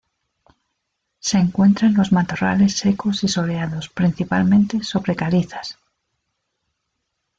[1.19, 5.77] Se encuentra en los matorrales secos y soleados, principalmente sobre calizas.